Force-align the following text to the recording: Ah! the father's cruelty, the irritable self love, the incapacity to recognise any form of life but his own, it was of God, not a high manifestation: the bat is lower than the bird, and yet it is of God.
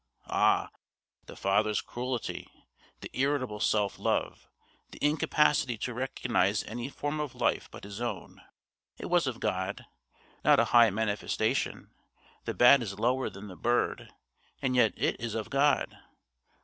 Ah! 0.31 0.71
the 1.27 1.35
father's 1.35 1.79
cruelty, 1.79 2.49
the 3.01 3.11
irritable 3.13 3.59
self 3.59 3.99
love, 3.99 4.47
the 4.89 4.97
incapacity 4.99 5.77
to 5.77 5.93
recognise 5.93 6.63
any 6.63 6.89
form 6.89 7.19
of 7.19 7.35
life 7.35 7.69
but 7.69 7.83
his 7.83 8.01
own, 8.01 8.41
it 8.97 9.11
was 9.11 9.27
of 9.27 9.39
God, 9.39 9.85
not 10.43 10.59
a 10.59 10.65
high 10.73 10.89
manifestation: 10.89 11.91
the 12.45 12.55
bat 12.55 12.81
is 12.81 12.97
lower 12.97 13.29
than 13.29 13.47
the 13.47 13.55
bird, 13.55 14.11
and 14.59 14.75
yet 14.75 14.95
it 14.97 15.19
is 15.19 15.35
of 15.35 15.51
God. 15.51 15.95